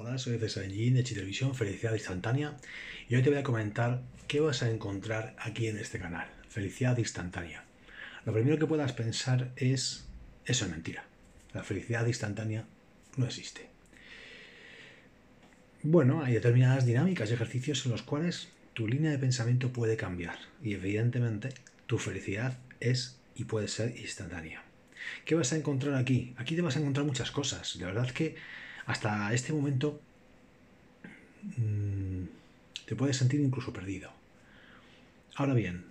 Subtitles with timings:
[0.00, 2.56] Hola, soy César Engin de Chitelevisión, Felicidad Instantánea
[3.08, 6.96] y hoy te voy a comentar qué vas a encontrar aquí en este canal, Felicidad
[6.98, 7.64] Instantánea.
[8.24, 10.06] Lo primero que puedas pensar es,
[10.44, 11.04] eso es mentira,
[11.52, 12.64] la felicidad instantánea
[13.16, 13.68] no existe.
[15.82, 20.38] Bueno, hay determinadas dinámicas y ejercicios en los cuales tu línea de pensamiento puede cambiar
[20.62, 21.48] y evidentemente
[21.88, 24.62] tu felicidad es y puede ser instantánea.
[25.24, 26.34] ¿Qué vas a encontrar aquí?
[26.36, 27.74] Aquí te vas a encontrar muchas cosas.
[27.76, 28.36] La verdad que
[28.88, 30.00] hasta este momento
[31.58, 32.24] mm,
[32.86, 34.10] te puedes sentir incluso perdido.
[35.36, 35.84] Ahora bien,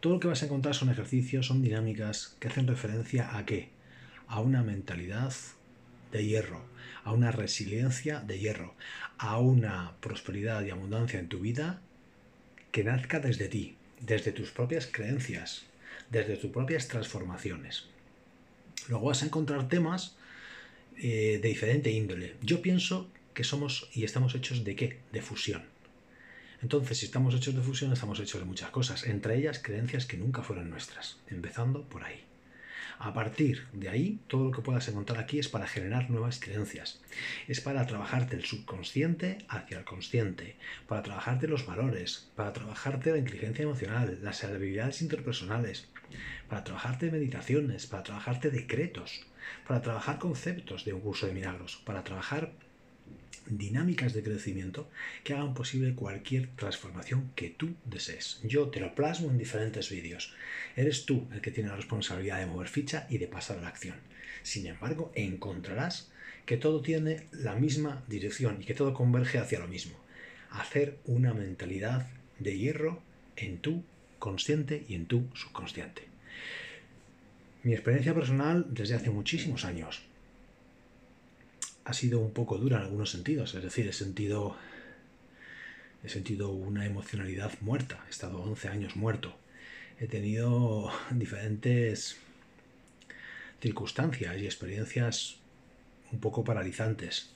[0.00, 3.68] todo lo que vas a encontrar son ejercicios, son dinámicas que hacen referencia a qué?
[4.26, 5.32] A una mentalidad
[6.10, 6.64] de hierro,
[7.04, 8.74] a una resiliencia de hierro,
[9.16, 11.80] a una prosperidad y abundancia en tu vida
[12.72, 15.62] que nazca desde ti, desde tus propias creencias,
[16.10, 17.86] desde tus propias transformaciones.
[18.88, 20.16] Luego vas a encontrar temas
[20.98, 22.34] eh, de diferente índole.
[22.42, 24.98] Yo pienso que somos y estamos hechos de qué?
[25.12, 25.62] De fusión.
[26.62, 30.16] Entonces, si estamos hechos de fusión, estamos hechos de muchas cosas, entre ellas creencias que
[30.16, 32.24] nunca fueron nuestras, empezando por ahí.
[32.98, 37.00] A partir de ahí, todo lo que puedas encontrar aquí es para generar nuevas creencias.
[37.48, 43.18] Es para trabajarte el subconsciente hacia el consciente, para trabajarte los valores, para trabajarte la
[43.18, 45.88] inteligencia emocional, las habilidades interpersonales,
[46.48, 49.26] para trabajarte meditaciones, para trabajarte decretos,
[49.66, 52.52] para trabajar conceptos de un curso de milagros, para trabajar
[53.46, 54.88] dinámicas de crecimiento
[55.22, 58.40] que hagan posible cualquier transformación que tú desees.
[58.42, 60.34] Yo te lo plasmo en diferentes vídeos.
[60.76, 63.68] Eres tú el que tiene la responsabilidad de mover ficha y de pasar a la
[63.68, 63.96] acción.
[64.42, 66.10] Sin embargo, encontrarás
[66.46, 69.98] que todo tiene la misma dirección y que todo converge hacia lo mismo.
[70.50, 72.08] Hacer una mentalidad
[72.38, 73.02] de hierro
[73.36, 73.84] en tu
[74.18, 76.02] consciente y en tu subconsciente.
[77.64, 80.02] Mi experiencia personal desde hace muchísimos años
[81.86, 84.54] ha sido un poco dura en algunos sentidos, es decir, he sentido,
[86.02, 89.34] he sentido una emocionalidad muerta, he estado 11 años muerto,
[89.98, 92.18] he tenido diferentes
[93.62, 95.36] circunstancias y experiencias
[96.12, 97.30] un poco paralizantes.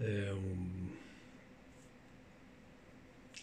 [0.00, 0.88] Em,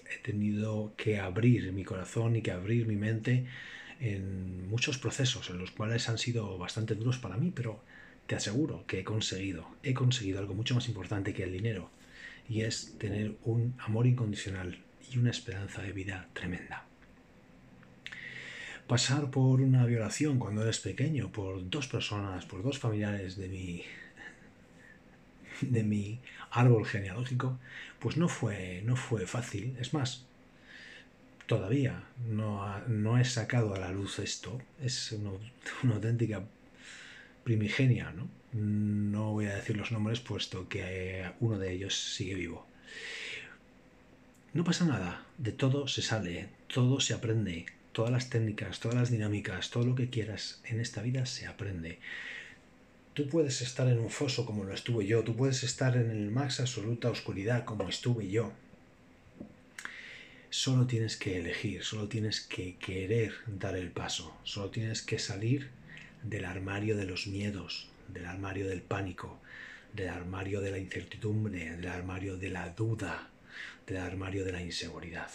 [0.10, 3.46] he tenido que abrir mi corazón y que abrir mi mente
[4.02, 7.82] en muchos procesos en los cuales han sido bastante duros para mí, pero
[8.26, 11.90] te aseguro que he conseguido, he conseguido algo mucho más importante que el dinero,
[12.50, 14.80] y es tener un amor incondicional
[15.12, 16.86] y una esperanza de vida tremenda.
[18.88, 23.84] Pasar por una violación cuando eres pequeño, por dos personas, por dos familiares de mi
[25.62, 26.20] de mi
[26.50, 27.60] árbol genealógico,
[28.00, 29.78] pues no fue, no fue fácil.
[29.80, 30.26] Es más,
[31.52, 34.62] todavía no, he sacado a la luz esto.
[34.82, 35.12] Es
[35.84, 36.42] una, auténtica
[37.44, 38.30] primigenia, ¿no?
[38.54, 42.66] No voy a decir los nombres puesto que eh, uno de ellos sigue vivo.
[44.54, 49.12] No pasa nada, de todo se sale, todo se aprende, todas las técnicas, todas las
[49.12, 52.00] dinámicas, todo lo que quieras en esta vida se aprende.
[53.14, 56.32] Tú puedes estar en un foso como lo estuve yo, tú puedes estar en el
[56.32, 58.54] más absoluta oscuridad como estuve yo,
[60.54, 65.70] Solo tienes que elegir, solo tienes que querer dar el paso, solo tienes que salir
[66.24, 69.40] del armario de los miedos, del armario del pánico,
[69.94, 73.30] del armario de la incertidumbre, del armario de la duda,
[73.88, 75.30] del armario de la inseguridad.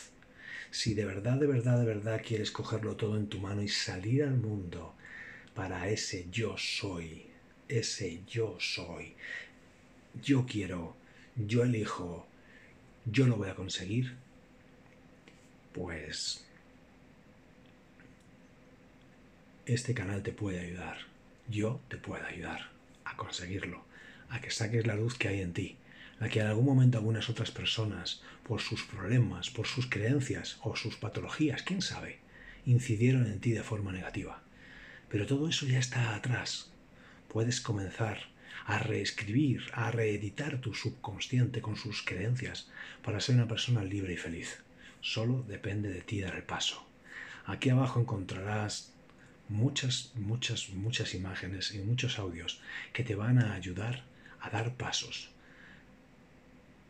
[0.70, 4.22] Si de verdad, de verdad, de verdad quieres cogerlo todo en tu mano y salir
[4.22, 4.94] al mundo
[5.54, 7.24] para ese yo soy,
[7.70, 9.14] ese yo soy,
[10.22, 10.94] yo quiero,
[11.36, 12.26] yo elijo,
[13.06, 14.25] yo lo voy a conseguir,
[15.76, 16.42] pues
[19.66, 20.96] este canal te puede ayudar.
[21.48, 22.70] Yo te puedo ayudar
[23.04, 23.84] a conseguirlo,
[24.30, 25.76] a que saques la luz que hay en ti,
[26.18, 30.76] a que en algún momento algunas otras personas, por sus problemas, por sus creencias o
[30.76, 32.20] sus patologías, quién sabe,
[32.64, 34.42] incidieron en ti de forma negativa.
[35.10, 36.72] Pero todo eso ya está atrás.
[37.28, 38.18] Puedes comenzar
[38.64, 42.70] a reescribir, a reeditar tu subconsciente con sus creencias
[43.04, 44.65] para ser una persona libre y feliz.
[45.06, 46.84] Solo depende de ti dar el paso.
[47.44, 48.92] Aquí abajo encontrarás
[49.48, 52.60] muchas, muchas, muchas imágenes y muchos audios
[52.92, 54.02] que te van a ayudar
[54.40, 55.30] a dar pasos.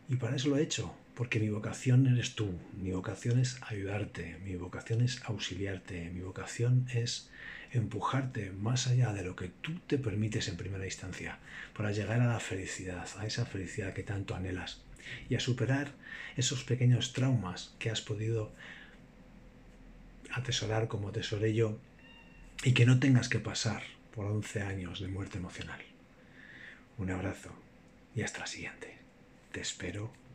[0.09, 4.39] Y para eso lo he hecho, porque mi vocación eres tú, mi vocación es ayudarte,
[4.43, 7.29] mi vocación es auxiliarte, mi vocación es
[7.71, 11.39] empujarte más allá de lo que tú te permites en primera instancia,
[11.77, 14.86] para llegar a la felicidad, a esa felicidad que tanto anhelas
[15.29, 15.93] y a superar
[16.37, 18.53] esos pequeños traumas que has podido
[20.33, 21.79] atesorar como atesoré yo
[22.63, 23.83] y que no tengas que pasar
[24.15, 25.81] por 11 años de muerte emocional.
[26.99, 27.51] Un abrazo
[28.15, 28.99] y hasta la siguiente.
[29.53, 30.26] te espero.